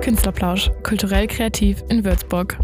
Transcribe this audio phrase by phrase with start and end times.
[0.00, 2.56] Künstlerplausch, kulturell kreativ in Würzburg.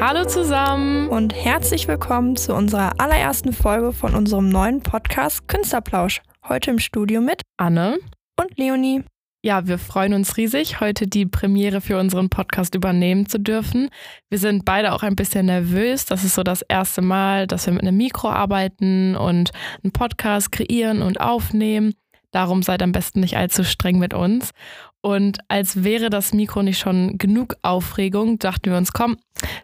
[0.00, 6.22] Hallo zusammen und herzlich willkommen zu unserer allerersten Folge von unserem neuen Podcast Künstlerplausch.
[6.48, 7.98] Heute im Studio mit Anne
[8.40, 9.04] und Leonie.
[9.42, 13.90] Ja, wir freuen uns riesig, heute die Premiere für unseren Podcast übernehmen zu dürfen.
[14.30, 16.06] Wir sind beide auch ein bisschen nervös.
[16.06, 19.50] Das ist so das erste Mal, dass wir mit einem Mikro arbeiten und
[19.84, 21.92] einen Podcast kreieren und aufnehmen.
[22.30, 24.52] Darum seid am besten nicht allzu streng mit uns.
[25.02, 29.16] Und als wäre das Mikro nicht schon genug Aufregung, dachten wir uns, komm,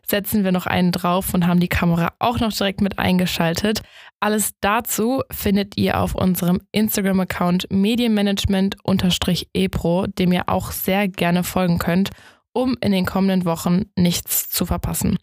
[0.07, 3.83] setzen wir noch einen drauf und haben die Kamera auch noch direkt mit eingeschaltet.
[4.19, 12.09] Alles dazu findet ihr auf unserem Instagram-Account Medienmanagement-Epro, dem ihr auch sehr gerne folgen könnt,
[12.55, 15.19] um in den kommenden Wochen nichts zu verpassen.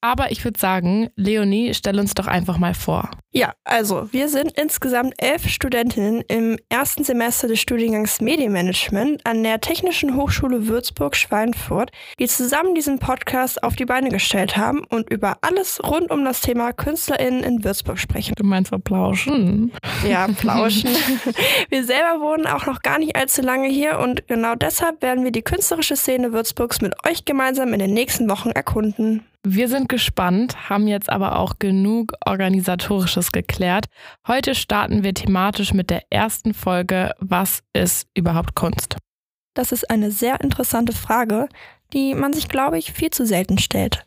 [0.00, 3.12] Aber ich würde sagen, Leonie, stell uns doch einfach mal vor.
[3.34, 9.58] Ja, also wir sind insgesamt elf Studentinnen im ersten Semester des Studiengangs Medienmanagement an der
[9.58, 15.82] Technischen Hochschule Würzburg-Schweinfurt, die zusammen diesen Podcast auf die Beine gestellt haben und über alles
[15.82, 18.34] rund um das Thema KünstlerInnen in Würzburg sprechen.
[18.36, 19.72] Du meinst plauschen?
[20.06, 20.90] Ja, plauschen.
[21.70, 25.32] wir selber wohnen auch noch gar nicht allzu lange hier und genau deshalb werden wir
[25.32, 29.24] die künstlerische Szene Würzburgs mit euch gemeinsam in den nächsten Wochen erkunden.
[29.44, 33.86] Wir sind gespannt, haben jetzt aber auch genug organisatorisches geklärt.
[34.26, 38.96] Heute starten wir thematisch mit der ersten Folge Was ist überhaupt Kunst?
[39.54, 41.48] Das ist eine sehr interessante Frage,
[41.92, 44.04] die man sich, glaube ich, viel zu selten stellt.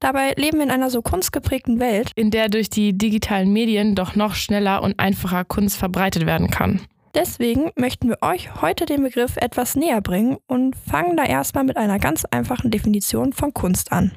[0.00, 4.14] Dabei leben wir in einer so kunstgeprägten Welt, in der durch die digitalen Medien doch
[4.14, 6.80] noch schneller und einfacher Kunst verbreitet werden kann.
[7.14, 11.76] Deswegen möchten wir euch heute den Begriff etwas näher bringen und fangen da erstmal mit
[11.76, 14.12] einer ganz einfachen Definition von Kunst an.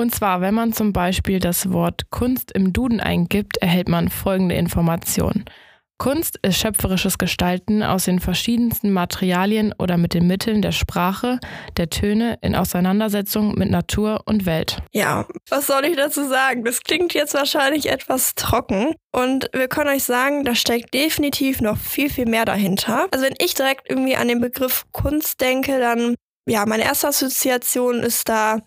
[0.00, 4.54] Und zwar, wenn man zum Beispiel das Wort Kunst im Duden eingibt, erhält man folgende
[4.54, 5.44] Information.
[5.98, 11.38] Kunst ist schöpferisches Gestalten aus den verschiedensten Materialien oder mit den Mitteln der Sprache,
[11.76, 14.78] der Töne in Auseinandersetzung mit Natur und Welt.
[14.92, 16.64] Ja, was soll ich dazu sagen?
[16.64, 21.76] Das klingt jetzt wahrscheinlich etwas trocken und wir können euch sagen, da steckt definitiv noch
[21.76, 23.06] viel, viel mehr dahinter.
[23.10, 26.14] Also wenn ich direkt irgendwie an den Begriff Kunst denke, dann
[26.46, 28.58] ja, meine erste Assoziation ist da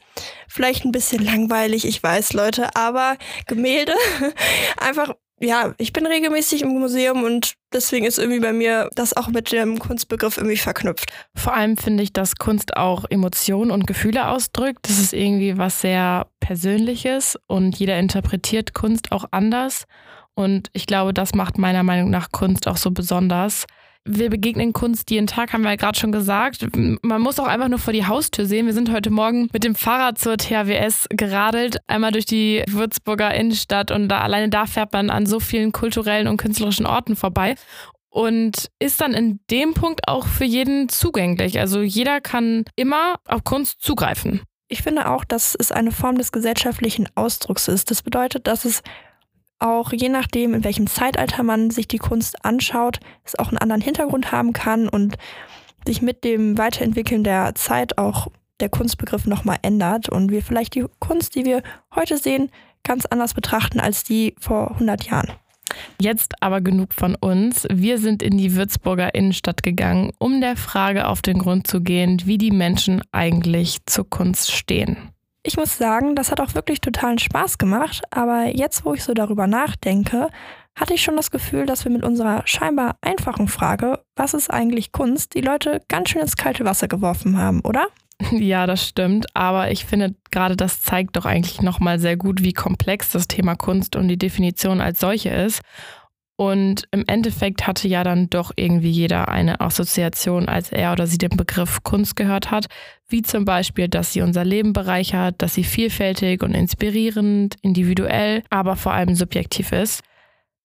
[0.48, 3.18] vielleicht ein bisschen langweilig, ich weiß, Leute, aber
[3.48, 3.94] Gemälde
[4.78, 5.14] einfach
[5.44, 9.52] ja, ich bin regelmäßig im Museum und deswegen ist irgendwie bei mir das auch mit
[9.52, 11.12] dem Kunstbegriff irgendwie verknüpft.
[11.36, 14.80] Vor allem finde ich, dass Kunst auch Emotionen und Gefühle ausdrückt.
[14.84, 19.86] Das ist irgendwie was sehr Persönliches und jeder interpretiert Kunst auch anders.
[20.34, 23.66] Und ich glaube, das macht meiner Meinung nach Kunst auch so besonders
[24.06, 26.66] wir begegnen Kunst jeden Tag, haben wir ja gerade schon gesagt.
[26.76, 28.66] Man muss auch einfach nur vor die Haustür sehen.
[28.66, 33.92] Wir sind heute Morgen mit dem Fahrrad zur THWS geradelt, einmal durch die Würzburger Innenstadt
[33.92, 37.56] und da, alleine da fährt man an so vielen kulturellen und künstlerischen Orten vorbei
[38.10, 41.60] und ist dann in dem Punkt auch für jeden zugänglich.
[41.60, 44.42] Also jeder kann immer auf Kunst zugreifen.
[44.68, 47.90] Ich finde auch, dass es eine Form des gesellschaftlichen Ausdrucks ist.
[47.90, 48.82] Das bedeutet, dass es
[49.64, 53.82] auch je nachdem, in welchem Zeitalter man sich die Kunst anschaut, es auch einen anderen
[53.82, 55.16] Hintergrund haben kann und
[55.86, 58.28] sich mit dem Weiterentwickeln der Zeit auch
[58.60, 61.64] der Kunstbegriff nochmal ändert und wir vielleicht die Kunst, die wir
[61.96, 62.50] heute sehen,
[62.84, 65.32] ganz anders betrachten als die vor 100 Jahren.
[66.00, 67.66] Jetzt aber genug von uns.
[67.72, 72.22] Wir sind in die Würzburger Innenstadt gegangen, um der Frage auf den Grund zu gehen,
[72.26, 75.13] wie die Menschen eigentlich zur Kunst stehen.
[75.46, 79.14] Ich muss sagen, das hat auch wirklich totalen Spaß gemacht, aber jetzt, wo ich so
[79.14, 80.30] darüber nachdenke,
[80.74, 84.94] hatte ich schon das Gefühl, dass wir mit unserer scheinbar einfachen Frage, was ist eigentlich
[84.94, 87.88] Kunst, die Leute ganz schön ins kalte Wasser geworfen haben, oder?
[88.32, 92.54] Ja, das stimmt, aber ich finde gerade das zeigt doch eigentlich nochmal sehr gut, wie
[92.54, 95.62] komplex das Thema Kunst und die Definition als solche ist.
[96.36, 101.18] Und im Endeffekt hatte ja dann doch irgendwie jeder eine Assoziation, als er oder sie
[101.18, 102.68] den Begriff Kunst gehört hat,
[103.14, 108.76] wie zum Beispiel, dass sie unser Leben bereichert, dass sie vielfältig und inspirierend, individuell, aber
[108.76, 110.02] vor allem subjektiv ist.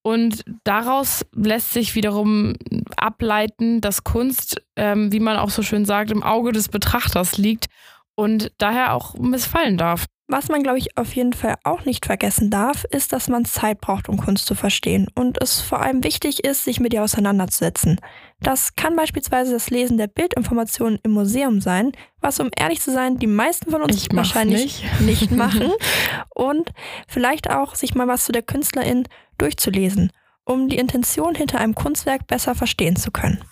[0.02, 2.54] Und daraus lässt sich wiederum
[2.96, 7.66] ableiten, dass Kunst, ähm, wie man auch so schön sagt, im Auge des Betrachters liegt
[8.14, 10.06] und daher auch missfallen darf.
[10.30, 13.80] Was man, glaube ich, auf jeden Fall auch nicht vergessen darf, ist, dass man Zeit
[13.80, 17.98] braucht, um Kunst zu verstehen und es vor allem wichtig ist, sich mit ihr auseinanderzusetzen.
[18.40, 23.18] Das kann beispielsweise das Lesen der Bildinformationen im Museum sein, was, um ehrlich zu sein,
[23.18, 25.00] die meisten von uns wahrscheinlich nicht.
[25.30, 25.72] nicht machen
[26.34, 26.72] und
[27.08, 29.08] vielleicht auch sich mal was zu der Künstlerin
[29.38, 30.12] durchzulesen.
[30.44, 33.42] um die Intention hinter einem Kunstwerk besser verstehen zu können.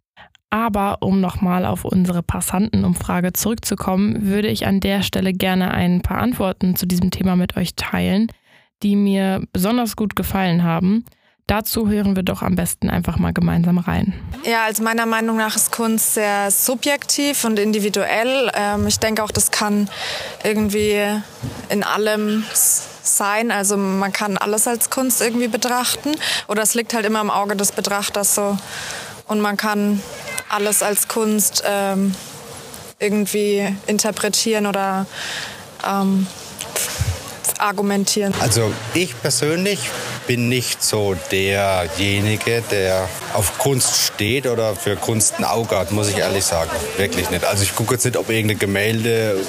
[0.56, 6.16] Aber um nochmal auf unsere Passantenumfrage zurückzukommen, würde ich an der Stelle gerne ein paar
[6.16, 8.28] Antworten zu diesem Thema mit euch teilen,
[8.82, 11.04] die mir besonders gut gefallen haben.
[11.46, 14.14] Dazu hören wir doch am besten einfach mal gemeinsam rein.
[14.46, 18.50] Ja, also meiner Meinung nach ist Kunst sehr subjektiv und individuell.
[18.54, 19.90] Ähm, ich denke auch, das kann
[20.42, 21.02] irgendwie
[21.68, 23.50] in allem sein.
[23.50, 26.12] Also man kann alles als Kunst irgendwie betrachten.
[26.48, 28.56] Oder es liegt halt immer im Auge des Betrachters so.
[29.28, 30.00] Und man kann
[30.48, 32.14] alles als Kunst ähm,
[32.98, 35.06] irgendwie interpretieren oder
[35.86, 36.26] ähm,
[37.58, 38.34] argumentieren.
[38.40, 39.78] Also ich persönlich
[40.26, 46.08] bin nicht so derjenige, der auf Kunst steht oder für Kunst ein Auge hat, muss
[46.08, 46.70] ich ehrlich sagen.
[46.96, 47.44] Wirklich nicht.
[47.44, 49.40] Also ich gucke jetzt nicht, ob irgendein Gemälde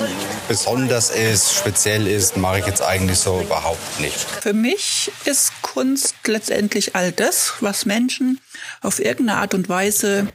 [0.48, 4.20] besonders ist, speziell ist, mache ich jetzt eigentlich so überhaupt nicht.
[4.20, 8.40] Für mich ist Kunst letztendlich all das, was Menschen
[8.82, 10.28] auf irgendeine Art und Weise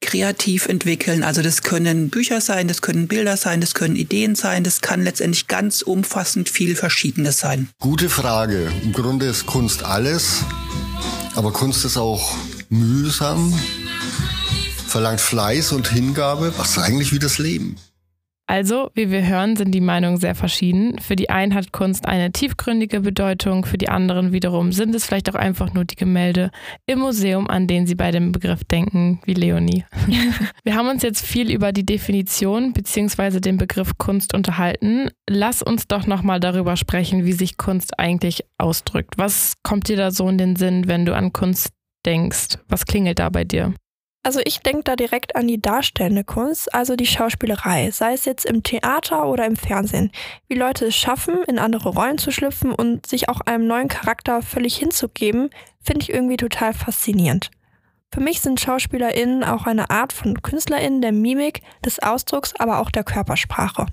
[0.00, 1.22] kreativ entwickeln.
[1.22, 5.02] Also das können Bücher sein, das können Bilder sein, das können Ideen sein, das kann
[5.02, 7.68] letztendlich ganz umfassend viel Verschiedenes sein.
[7.80, 8.70] Gute Frage.
[8.82, 10.42] Im Grunde ist Kunst alles,
[11.34, 12.36] aber Kunst ist auch
[12.68, 13.52] mühsam,
[14.86, 17.76] verlangt Fleiß und Hingabe, was eigentlich wie das Leben.
[18.50, 20.98] Also, wie wir hören, sind die Meinungen sehr verschieden.
[21.00, 25.28] Für die einen hat Kunst eine tiefgründige Bedeutung, für die anderen wiederum sind es vielleicht
[25.28, 26.50] auch einfach nur die Gemälde
[26.86, 29.84] im Museum, an denen sie bei dem Begriff denken, wie Leonie.
[30.64, 33.40] wir haben uns jetzt viel über die Definition bzw.
[33.40, 35.10] den Begriff Kunst unterhalten.
[35.28, 39.18] Lass uns doch nochmal darüber sprechen, wie sich Kunst eigentlich ausdrückt.
[39.18, 41.68] Was kommt dir da so in den Sinn, wenn du an Kunst
[42.06, 42.56] denkst?
[42.66, 43.74] Was klingelt da bei dir?
[44.28, 48.44] Also ich denke da direkt an die darstellende Kunst, also die Schauspielerei, sei es jetzt
[48.44, 50.12] im Theater oder im Fernsehen.
[50.48, 54.42] Wie Leute es schaffen, in andere Rollen zu schlüpfen und sich auch einem neuen Charakter
[54.42, 55.48] völlig hinzugeben,
[55.80, 57.50] finde ich irgendwie total faszinierend.
[58.12, 62.90] Für mich sind SchauspielerInnen auch eine Art von KünstlerInnen der Mimik, des Ausdrucks, aber auch
[62.90, 63.86] der Körpersprache.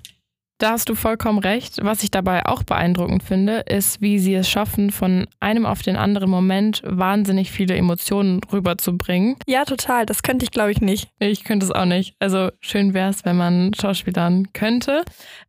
[0.57, 1.80] Da hast du vollkommen recht.
[1.81, 5.98] Was ich dabei auch beeindruckend finde, ist, wie sie es schaffen, von einem auf den
[5.98, 9.36] anderen Moment wahnsinnig viele Emotionen rüberzubringen.
[9.48, 10.06] Ja, total.
[10.06, 11.10] Das könnte ich, glaube ich, nicht.
[11.19, 12.16] Ich könnte es auch nicht.
[12.19, 15.04] Also schön wäre es, wenn man Schauspielern könnte.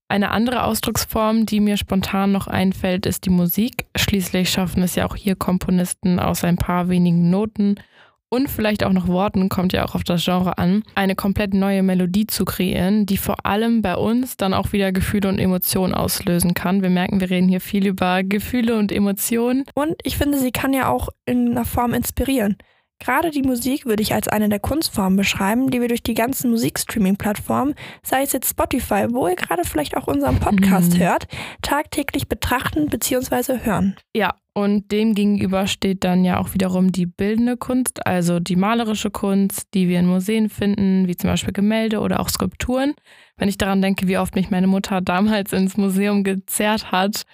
[0.09, 3.87] Eine andere Ausdrucksform, die mir spontan noch einfällt, ist die Musik.
[3.97, 7.77] Schließlich schaffen es ja auch hier Komponisten aus ein paar wenigen Noten
[8.29, 11.83] und vielleicht auch noch Worten, kommt ja auch auf das Genre an, eine komplett neue
[11.83, 16.55] Melodie zu kreieren, die vor allem bei uns dann auch wieder Gefühle und Emotionen auslösen
[16.55, 16.83] kann.
[16.83, 19.65] Wir merken, wir reden hier viel über Gefühle und Emotionen.
[19.75, 22.57] Und ich finde, sie kann ja auch in einer Form inspirieren.
[22.99, 26.51] Gerade die Musik würde ich als eine der Kunstformen beschreiben, die wir durch die ganzen
[26.51, 31.01] Musikstreaming-Plattformen, sei es jetzt Spotify, wo ihr gerade vielleicht auch unseren Podcast mhm.
[31.01, 31.27] hört,
[31.61, 33.59] tagtäglich betrachten bzw.
[33.65, 33.97] hören.
[34.15, 39.11] Ja, und dem gegenüber steht dann ja auch wiederum die bildende Kunst, also die malerische
[39.11, 42.95] Kunst, die wir in Museen finden, wie zum Beispiel Gemälde oder auch Skulpturen.
[43.37, 47.25] Wenn ich daran denke, wie oft mich meine Mutter damals ins Museum gezerrt hat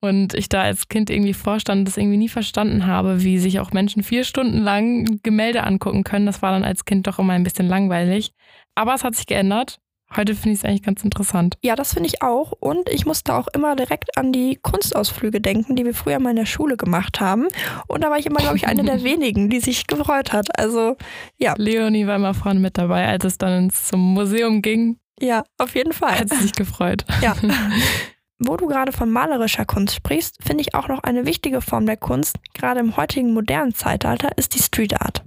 [0.00, 3.72] und ich da als Kind irgendwie vorstand, das irgendwie nie verstanden habe, wie sich auch
[3.72, 6.24] Menschen vier Stunden lang Gemälde angucken können.
[6.24, 8.32] Das war dann als Kind doch immer ein bisschen langweilig.
[8.74, 9.80] Aber es hat sich geändert.
[10.16, 11.56] Heute finde ich es eigentlich ganz interessant.
[11.62, 12.52] Ja, das finde ich auch.
[12.58, 16.36] Und ich musste auch immer direkt an die Kunstausflüge denken, die wir früher mal in
[16.36, 17.46] der Schule gemacht haben.
[17.86, 20.58] Und da war ich immer, glaube ich, eine der wenigen, die sich gefreut hat.
[20.58, 20.96] Also,
[21.38, 21.54] ja.
[21.56, 24.98] Leonie war immer vorne mit dabei, als es dann zum Museum ging.
[25.20, 26.18] Ja, auf jeden Fall.
[26.18, 27.04] Hat sie sich gefreut.
[27.22, 27.36] Ja.
[28.42, 31.98] Wo du gerade von malerischer Kunst sprichst, finde ich auch noch eine wichtige Form der
[31.98, 35.22] Kunst, gerade im heutigen modernen Zeitalter, ist die Street Art.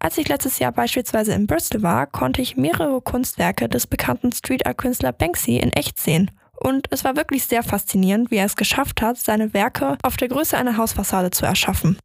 [0.00, 4.66] Als ich letztes Jahr beispielsweise in Bristol war, konnte ich mehrere Kunstwerke des bekannten Street
[4.66, 6.30] Art Künstlers Banksy in echt sehen.
[6.58, 10.28] Und es war wirklich sehr faszinierend, wie er es geschafft hat, seine Werke auf der
[10.28, 11.98] Größe einer Hausfassade zu erschaffen.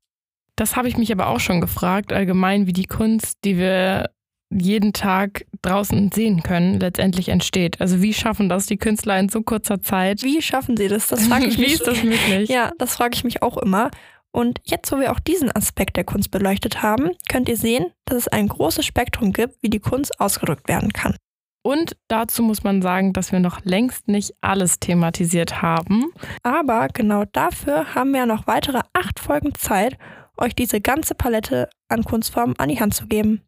[0.55, 4.10] Das habe ich mich aber auch schon gefragt, allgemein, wie die Kunst, die wir
[4.53, 7.79] jeden Tag draußen sehen können, letztendlich entsteht.
[7.79, 10.24] Also wie schaffen das die Künstler in so kurzer Zeit?
[10.24, 11.07] Wie schaffen sie das?
[11.07, 11.69] Das frage ich mich.
[11.69, 12.50] wie ist das möglich?
[12.50, 13.91] Ja, das frage ich mich auch immer.
[14.31, 18.17] Und jetzt, wo wir auch diesen Aspekt der Kunst beleuchtet haben, könnt ihr sehen, dass
[18.17, 21.15] es ein großes Spektrum gibt, wie die Kunst ausgedrückt werden kann.
[21.63, 26.11] Und dazu muss man sagen, dass wir noch längst nicht alles thematisiert haben.
[26.43, 29.97] Aber genau dafür haben wir noch weitere acht Folgen Zeit,
[30.38, 33.43] euch diese ganze Palette an Kunstformen an die Hand zu geben.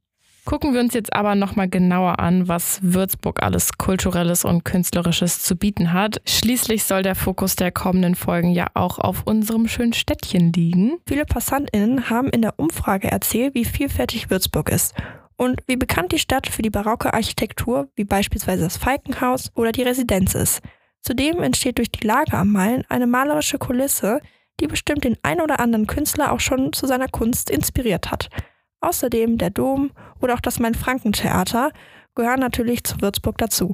[0.45, 5.55] Gucken wir uns jetzt aber nochmal genauer an, was Würzburg alles Kulturelles und Künstlerisches zu
[5.55, 6.21] bieten hat.
[6.27, 10.97] Schließlich soll der Fokus der kommenden Folgen ja auch auf unserem schönen Städtchen liegen.
[11.07, 14.93] Viele PassantInnen haben in der Umfrage erzählt, wie vielfältig Würzburg ist
[15.37, 19.83] und wie bekannt die Stadt für die barocke Architektur, wie beispielsweise das Falkenhaus oder die
[19.83, 20.61] Residenz ist.
[21.01, 24.19] Zudem entsteht durch die Lage am Main eine malerische Kulisse,
[24.59, 28.29] die bestimmt den ein oder anderen Künstler auch schon zu seiner Kunst inspiriert hat.
[28.83, 31.71] Außerdem der Dom oder auch das Main-Franken-Theater
[32.15, 33.71] gehören natürlich zu Würzburg dazu.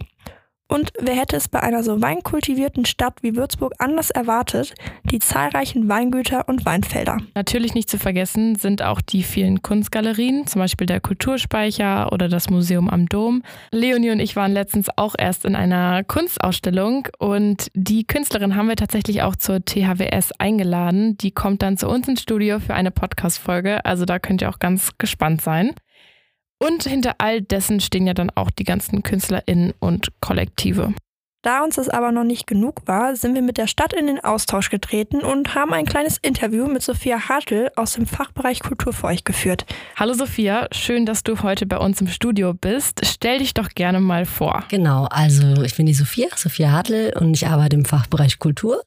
[0.71, 5.89] Und wer hätte es bei einer so weinkultivierten Stadt wie Würzburg anders erwartet, die zahlreichen
[5.89, 7.17] Weingüter und Weinfelder.
[7.33, 12.51] Natürlich nicht zu vergessen sind auch die vielen Kunstgalerien, zum Beispiel der Kulturspeicher oder das
[12.51, 13.41] Museum am Dom.
[13.71, 18.75] Leonie und ich waren letztens auch erst in einer Kunstausstellung und die Künstlerin haben wir
[18.75, 21.17] tatsächlich auch zur THWS eingeladen.
[21.17, 24.59] Die kommt dann zu uns ins Studio für eine Podcast-Folge, also da könnt ihr auch
[24.59, 25.73] ganz gespannt sein.
[26.61, 30.93] Und hinter all dessen stehen ja dann auch die ganzen KünstlerInnen und Kollektive.
[31.41, 34.21] Da uns das aber noch nicht genug war, sind wir mit der Stadt in den
[34.21, 39.07] Austausch getreten und haben ein kleines Interview mit Sophia Hartl aus dem Fachbereich Kultur für
[39.07, 39.65] euch geführt.
[39.95, 42.99] Hallo Sophia, schön, dass du heute bei uns im Studio bist.
[43.05, 44.65] Stell dich doch gerne mal vor.
[44.67, 48.83] Genau, also ich bin die Sophia, Sophia Hartl und ich arbeite im Fachbereich Kultur.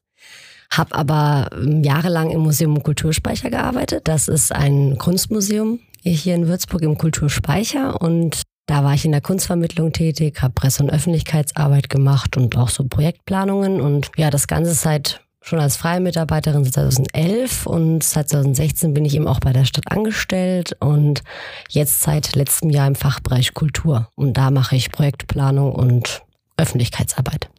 [0.69, 4.07] Habe aber ähm, jahrelang im Museum Kulturspeicher gearbeitet.
[4.07, 5.79] Das ist ein Kunstmuseum
[6.11, 10.83] hier in Würzburg im Kulturspeicher und da war ich in der Kunstvermittlung tätig, habe Presse-
[10.83, 15.99] und Öffentlichkeitsarbeit gemacht und auch so Projektplanungen und ja, das Ganze seit schon als freie
[15.99, 21.21] Mitarbeiterin seit 2011 und seit 2016 bin ich eben auch bei der Stadt angestellt und
[21.69, 26.23] jetzt seit letztem Jahr im Fachbereich Kultur und da mache ich Projektplanung und
[26.55, 27.49] Öffentlichkeitsarbeit.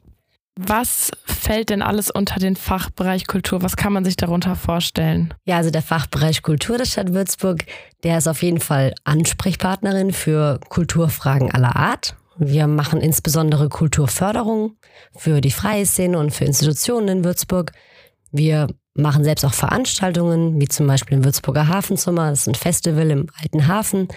[0.56, 3.62] Was fällt denn alles unter den Fachbereich Kultur?
[3.62, 5.34] Was kann man sich darunter vorstellen?
[5.44, 7.64] Ja, also der Fachbereich Kultur der Stadt Würzburg,
[8.04, 12.16] der ist auf jeden Fall Ansprechpartnerin für Kulturfragen aller Art.
[12.36, 14.76] Wir machen insbesondere Kulturförderung
[15.16, 17.72] für die freie Szene und für Institutionen in Würzburg.
[18.30, 23.10] Wir machen selbst auch Veranstaltungen, wie zum Beispiel im Würzburger Hafenzimmer, das ist ein Festival
[23.10, 24.08] im Alten Hafen.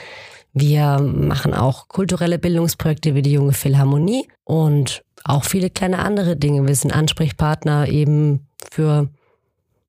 [0.60, 6.68] Wir machen auch kulturelle Bildungsprojekte wie die Junge Philharmonie und auch viele kleine andere Dinge.
[6.68, 9.10] Wir sind Ansprechpartner eben für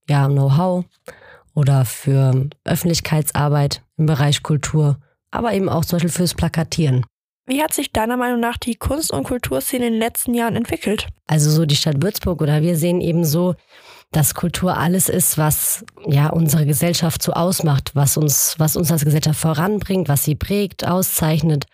[0.08, 0.84] ja, Know-how
[1.54, 4.98] oder für Öffentlichkeitsarbeit im Bereich Kultur,
[5.30, 7.06] aber eben auch zum Beispiel fürs Plakatieren.
[7.46, 11.06] Wie hat sich deiner Meinung nach die Kunst- und Kulturszene in den letzten Jahren entwickelt?
[11.26, 13.54] Also so die Stadt Würzburg oder wir sehen eben so,
[14.10, 19.04] dass Kultur alles ist, was ja unsere Gesellschaft so ausmacht, was uns, was uns als
[19.04, 21.66] Gesellschaft voranbringt, was sie prägt, auszeichnet.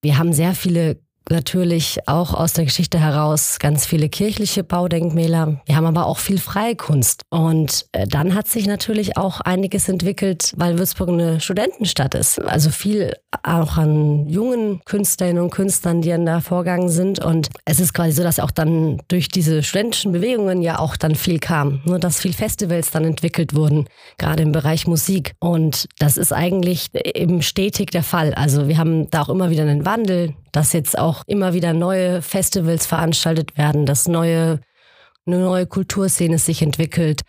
[0.00, 5.60] Wir haben sehr viele natürlich auch aus der Geschichte heraus ganz viele kirchliche Baudenkmäler.
[5.66, 7.22] Wir haben aber auch viel Freikunst.
[7.30, 12.40] Und äh, dann hat sich natürlich auch einiges entwickelt, weil Würzburg eine Studentenstadt ist.
[12.40, 17.24] Also viel auch an jungen Künstlerinnen und Künstlern, die an der Vorgang sind.
[17.24, 21.14] Und es ist quasi so, dass auch dann durch diese studentischen Bewegungen ja auch dann
[21.14, 21.80] viel kam.
[21.84, 23.86] Nur dass viel Festivals dann entwickelt wurden,
[24.18, 25.34] gerade im Bereich Musik.
[25.40, 28.34] Und das ist eigentlich eben stetig der Fall.
[28.34, 32.22] Also wir haben da auch immer wieder einen Wandel dass jetzt auch immer wieder neue
[32.22, 34.60] Festivals veranstaltet werden, dass neue,
[35.26, 37.20] eine neue Kulturszene sich entwickelt.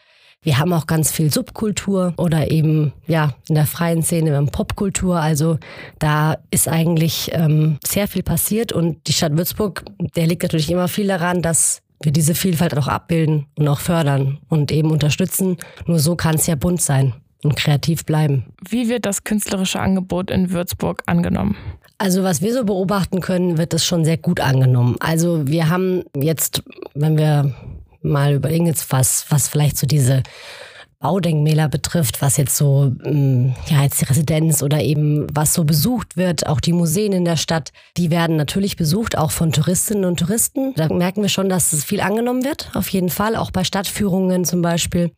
[0.41, 4.49] Wir haben auch ganz viel Subkultur oder eben ja in der freien Szene wir haben
[4.49, 5.19] Popkultur.
[5.19, 5.57] Also
[5.99, 9.83] da ist eigentlich ähm, sehr viel passiert und die Stadt Würzburg,
[10.15, 14.37] der liegt natürlich immer viel daran, dass wir diese Vielfalt auch abbilden und auch fördern
[14.47, 15.57] und eben unterstützen.
[15.85, 18.45] Nur so kann es ja bunt sein und kreativ bleiben.
[18.69, 21.57] Wie wird das künstlerische Angebot in Würzburg angenommen?
[21.97, 24.97] Also was wir so beobachten können, wird das schon sehr gut angenommen.
[24.99, 26.63] Also wir haben jetzt,
[26.93, 27.53] wenn wir
[28.01, 30.21] mal überlegen jetzt was, was vielleicht so diese
[30.99, 36.17] Baudenkmäler betrifft, was jetzt so, mm, ja, jetzt die Residenz oder eben was so besucht
[36.17, 40.19] wird, auch die Museen in der Stadt, die werden natürlich besucht, auch von Touristinnen und
[40.19, 40.73] Touristen.
[40.75, 44.43] Da merken wir schon, dass es viel angenommen wird, auf jeden Fall, auch bei Stadtführungen
[44.43, 45.11] zum Beispiel.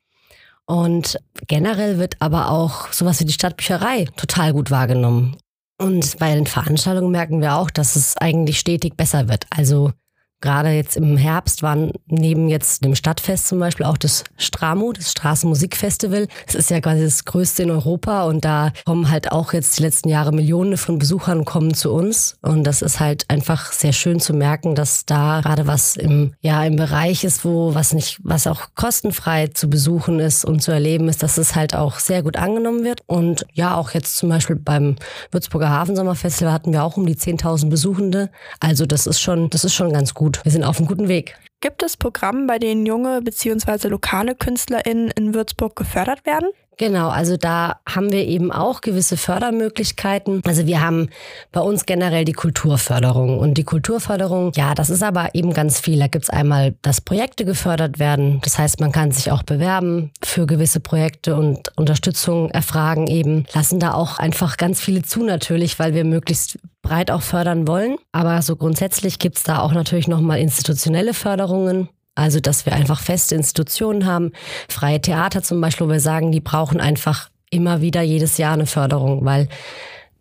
[0.65, 1.17] Und
[1.47, 5.37] generell wird aber auch sowas wie die Stadtbücherei total gut wahrgenommen.
[5.81, 9.45] Und bei den Veranstaltungen merken wir auch, dass es eigentlich stetig besser wird.
[9.49, 9.93] Also
[10.41, 15.11] Gerade jetzt im Herbst waren neben jetzt dem Stadtfest zum Beispiel auch das Stramo, das
[15.11, 16.27] Straßenmusikfestival.
[16.45, 19.83] Das ist ja quasi das größte in Europa und da kommen halt auch jetzt die
[19.83, 24.19] letzten Jahre Millionen von Besuchern kommen zu uns und das ist halt einfach sehr schön
[24.21, 28.47] zu merken, dass da gerade was im ja im Bereich ist, wo was nicht was
[28.47, 32.37] auch kostenfrei zu besuchen ist und zu erleben ist, dass es halt auch sehr gut
[32.37, 34.95] angenommen wird und ja auch jetzt zum Beispiel beim
[35.31, 38.29] Würzburger Hafensommerfestival hatten wir auch um die 10.000 Besuchende.
[38.59, 40.45] Also das ist schon das ist schon ganz gut gut.
[40.45, 41.37] Wir sind auf einem guten Weg.
[41.61, 43.87] Gibt es Programme, bei denen junge bzw.
[43.87, 46.49] lokale KünstlerInnen in Würzburg gefördert werden?
[46.79, 50.41] Genau, also da haben wir eben auch gewisse Fördermöglichkeiten.
[50.45, 51.09] Also wir haben
[51.51, 53.37] bei uns generell die Kulturförderung.
[53.37, 55.99] Und die Kulturförderung, ja, das ist aber eben ganz viel.
[55.99, 58.39] Da gibt's einmal, dass Projekte gefördert werden.
[58.45, 63.45] Das heißt, man kann sich auch bewerben für gewisse Projekte und Unterstützung erfragen eben.
[63.53, 67.97] Lassen da auch einfach ganz viele zu natürlich, weil wir möglichst breit auch fördern wollen.
[68.13, 73.35] Aber so grundsätzlich gibt's da auch natürlich nochmal institutionelle Förderungen Also, dass wir einfach feste
[73.35, 74.31] Institutionen haben,
[74.67, 78.65] freie Theater zum Beispiel, wo wir sagen, die brauchen einfach immer wieder jedes Jahr eine
[78.65, 79.47] Förderung, weil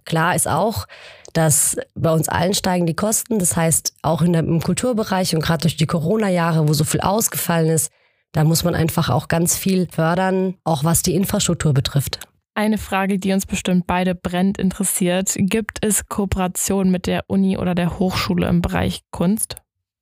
[0.04, 0.86] klar ist auch,
[1.32, 3.38] dass bei uns allen steigen die Kosten.
[3.38, 7.00] Das heißt, auch in der, im Kulturbereich und gerade durch die Corona-Jahre, wo so viel
[7.00, 7.92] ausgefallen ist,
[8.32, 12.20] da muss man einfach auch ganz viel fördern, auch was die Infrastruktur betrifft.
[12.54, 15.34] Eine Frage, die uns bestimmt beide brennt interessiert.
[15.36, 19.56] Gibt es Kooperation mit der Uni oder der Hochschule im Bereich Kunst?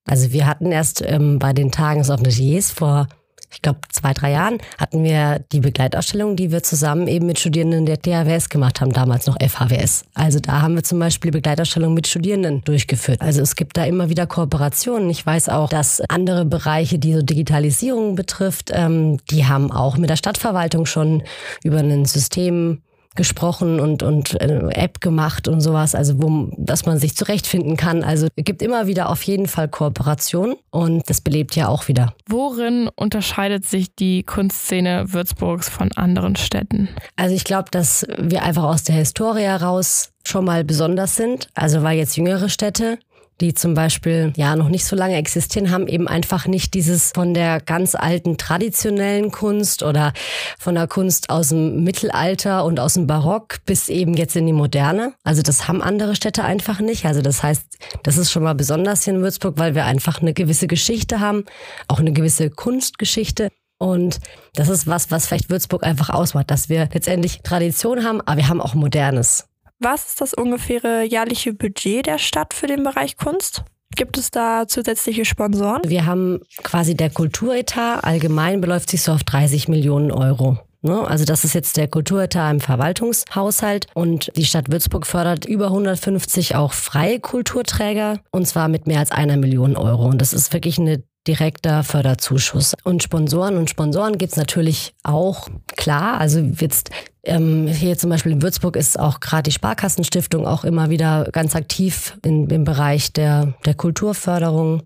[0.06, 3.08] Also wir hatten erst ähm, bei den Tagen des Offenetiers vor
[3.52, 7.86] ich glaube, zwei, drei Jahren hatten wir die Begleitausstellung, die wir zusammen eben mit Studierenden
[7.86, 10.04] der DHWS gemacht haben, damals noch FHWS.
[10.14, 13.22] Also da haben wir zum Beispiel Begleitausstellungen mit Studierenden durchgeführt.
[13.22, 15.08] Also es gibt da immer wieder Kooperationen.
[15.10, 20.10] Ich weiß auch, dass andere Bereiche, die so Digitalisierung betrifft, ähm, die haben auch mit
[20.10, 21.22] der Stadtverwaltung schon
[21.62, 22.82] über ein System
[23.16, 28.04] gesprochen und, und eine App gemacht und sowas, also wo, dass man sich zurechtfinden kann.
[28.04, 32.14] Also es gibt immer wieder auf jeden Fall Kooperation und das belebt ja auch wieder.
[32.28, 36.88] Worin unterscheidet sich die Kunstszene Würzburgs von anderen Städten?
[37.16, 41.48] Also ich glaube, dass wir einfach aus der Historie heraus schon mal besonders sind.
[41.54, 42.98] Also weil jetzt jüngere Städte
[43.40, 47.34] die zum Beispiel ja noch nicht so lange existieren, haben eben einfach nicht dieses von
[47.34, 50.12] der ganz alten traditionellen Kunst oder
[50.58, 54.52] von der Kunst aus dem Mittelalter und aus dem Barock bis eben jetzt in die
[54.52, 55.12] Moderne.
[55.22, 57.04] Also das haben andere Städte einfach nicht.
[57.04, 57.64] Also das heißt,
[58.02, 61.44] das ist schon mal besonders hier in Würzburg, weil wir einfach eine gewisse Geschichte haben,
[61.88, 63.50] auch eine gewisse Kunstgeschichte.
[63.78, 64.20] Und
[64.54, 68.48] das ist was, was vielleicht Würzburg einfach ausmacht, dass wir letztendlich Tradition haben, aber wir
[68.48, 69.46] haben auch Modernes.
[69.78, 73.62] Was ist das ungefähre jährliche Budget der Stadt für den Bereich Kunst?
[73.94, 75.82] Gibt es da zusätzliche Sponsoren?
[75.86, 80.58] Wir haben quasi der Kulturetat allgemein beläuft sich so auf 30 Millionen Euro.
[80.82, 81.06] Ne?
[81.06, 86.54] Also das ist jetzt der Kulturetat im Verwaltungshaushalt und die Stadt Würzburg fördert über 150
[86.54, 90.06] auch freie Kulturträger und zwar mit mehr als einer Million Euro.
[90.06, 92.74] Und das ist wirklich eine direkter Förderzuschuss.
[92.84, 96.20] Und Sponsoren und Sponsoren gibt's natürlich auch, klar.
[96.20, 96.90] Also jetzt
[97.24, 101.56] ähm, hier zum Beispiel in Würzburg ist auch gerade die Sparkassenstiftung auch immer wieder ganz
[101.56, 104.82] aktiv in, im Bereich der, der Kulturförderung.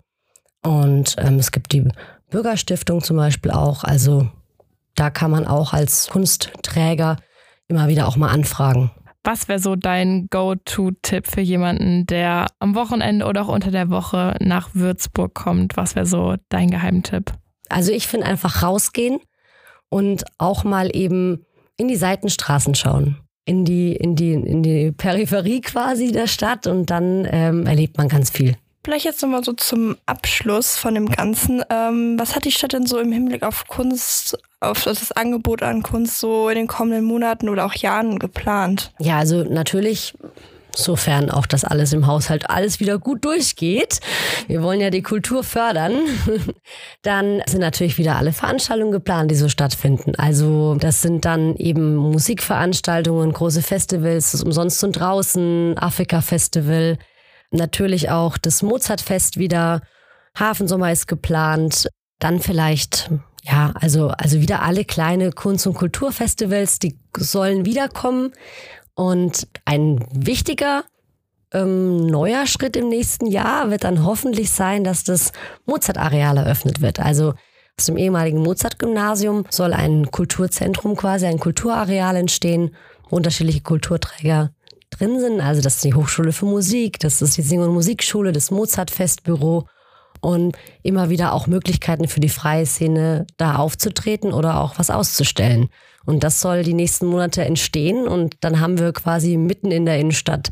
[0.63, 1.87] Und ähm, es gibt die
[2.29, 3.83] Bürgerstiftung zum Beispiel auch.
[3.83, 4.29] Also
[4.95, 7.17] da kann man auch als Kunstträger
[7.67, 8.91] immer wieder auch mal anfragen.
[9.23, 14.35] Was wäre so dein Go-To-Tipp für jemanden, der am Wochenende oder auch unter der Woche
[14.39, 15.77] nach Würzburg kommt?
[15.77, 17.33] Was wäre so dein Geheimtipp?
[17.69, 19.19] Also ich finde einfach rausgehen
[19.89, 21.45] und auch mal eben
[21.77, 23.17] in die Seitenstraßen schauen.
[23.45, 28.07] In die, in die, in die Peripherie quasi der Stadt und dann ähm, erlebt man
[28.07, 28.55] ganz viel.
[28.83, 31.63] Vielleicht jetzt nochmal so zum Abschluss von dem Ganzen.
[31.69, 35.83] Ähm, was hat die Stadt denn so im Hinblick auf Kunst, auf das Angebot an
[35.83, 38.93] Kunst so in den kommenden Monaten oder auch Jahren geplant?
[38.99, 40.13] Ja, also natürlich
[40.73, 43.99] sofern auch das alles im Haushalt alles wieder gut durchgeht.
[44.47, 45.91] Wir wollen ja die Kultur fördern.
[47.01, 50.15] Dann sind natürlich wieder alle Veranstaltungen geplant, die so stattfinden.
[50.15, 56.97] Also das sind dann eben Musikveranstaltungen, große Festivals, das Umsonst und Draußen, Afrika-Festival,
[57.51, 59.81] Natürlich auch das Mozartfest wieder.
[60.37, 61.89] Hafensommer ist geplant.
[62.19, 63.11] Dann vielleicht,
[63.43, 68.33] ja, also, also wieder alle kleine Kunst- und Kulturfestivals, die sollen wiederkommen.
[68.93, 70.83] Und ein wichtiger
[71.53, 75.31] ähm, neuer Schritt im nächsten Jahr wird dann hoffentlich sein, dass das
[75.65, 76.99] Mozart-Areal eröffnet wird.
[76.99, 77.33] Also
[77.79, 82.75] aus dem ehemaligen Mozart-Gymnasium soll ein Kulturzentrum quasi, ein Kulturareal entstehen,
[83.09, 84.51] wo unterschiedliche Kulturträger
[84.91, 85.41] drin sind.
[85.41, 89.67] Also das ist die Hochschule für Musik, das ist die Sing- und Musikschule, das Mozart-Festbüro
[90.21, 95.69] und immer wieder auch Möglichkeiten für die freie Szene da aufzutreten oder auch was auszustellen.
[96.05, 99.99] Und das soll die nächsten Monate entstehen und dann haben wir quasi mitten in der
[99.99, 100.51] Innenstadt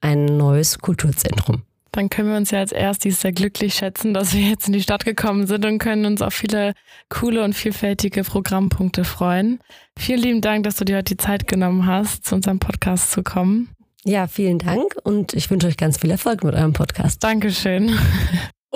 [0.00, 1.62] ein neues Kulturzentrum.
[1.92, 4.82] Dann können wir uns ja als erstes sehr glücklich schätzen, dass wir jetzt in die
[4.82, 6.74] Stadt gekommen sind und können uns auf viele
[7.08, 9.60] coole und vielfältige Programmpunkte freuen.
[9.98, 13.22] Vielen lieben Dank, dass du dir heute die Zeit genommen hast, zu unserem Podcast zu
[13.22, 13.70] kommen.
[14.04, 17.24] Ja, vielen Dank und ich wünsche euch ganz viel Erfolg mit eurem Podcast.
[17.24, 17.98] Dankeschön.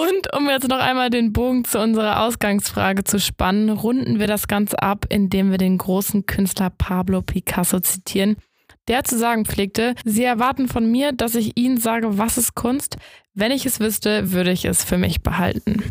[0.02, 4.48] Und um jetzt noch einmal den Bogen zu unserer Ausgangsfrage zu spannen, runden wir das
[4.48, 8.36] Ganze ab, indem wir den großen Künstler Pablo Picasso zitieren,
[8.88, 12.96] der zu sagen pflegte, Sie erwarten von mir, dass ich Ihnen sage, was ist Kunst?
[13.34, 15.84] Wenn ich es wüsste, würde ich es für mich behalten.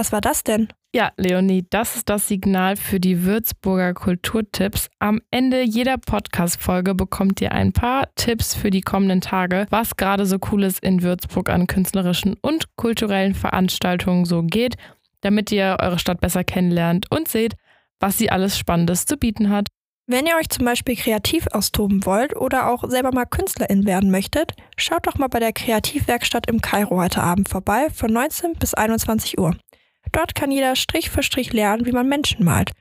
[0.00, 0.68] Was war das denn?
[0.94, 4.88] Ja, Leonie, das ist das Signal für die Würzburger Kulturtipps.
[4.98, 10.24] Am Ende jeder Podcast-Folge bekommt ihr ein paar Tipps für die kommenden Tage, was gerade
[10.24, 14.76] so Cooles in Würzburg an künstlerischen und kulturellen Veranstaltungen so geht,
[15.20, 17.56] damit ihr eure Stadt besser kennenlernt und seht,
[17.98, 19.68] was sie alles Spannendes zu bieten hat.
[20.06, 24.54] Wenn ihr euch zum Beispiel kreativ austoben wollt oder auch selber mal Künstlerin werden möchtet,
[24.78, 29.38] schaut doch mal bei der Kreativwerkstatt im Kairo heute Abend vorbei von 19 bis 21
[29.38, 29.54] Uhr.
[30.12, 32.72] Dort kann jeder Strich für Strich lernen, wie man Menschen malt.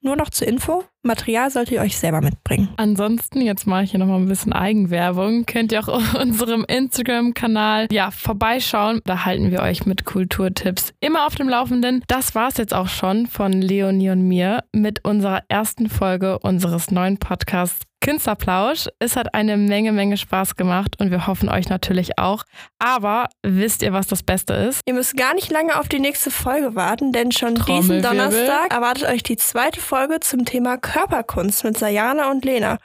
[0.00, 2.68] Nur noch zur Info, Material solltet ihr euch selber mitbringen.
[2.76, 7.88] Ansonsten, jetzt mache ich hier nochmal ein bisschen Eigenwerbung, könnt ihr auch auf unserem Instagram-Kanal
[7.90, 9.00] ja, vorbeischauen.
[9.04, 12.04] Da halten wir euch mit Kulturtipps immer auf dem Laufenden.
[12.06, 16.92] Das war es jetzt auch schon von Leonie und mir mit unserer ersten Folge unseres
[16.92, 18.88] neuen Podcasts Künstlerplausch.
[18.98, 22.44] Es hat eine Menge, Menge Spaß gemacht und wir hoffen euch natürlich auch.
[22.78, 24.82] Aber wisst ihr, was das Beste ist?
[24.86, 29.08] Ihr müsst gar nicht lange auf die nächste Folge warten, denn schon diesen Donnerstag erwartet
[29.08, 32.78] euch die zweite Folge zum Thema Körperkunst mit Sayana und Lena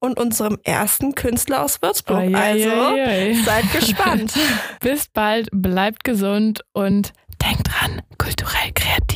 [0.00, 2.18] und unserem ersten Künstler aus Würzburg.
[2.18, 4.34] Oi, oi, also oi, seid gespannt.
[4.80, 9.08] Bis bald, bleibt gesund und denkt dran, kulturell kreativ.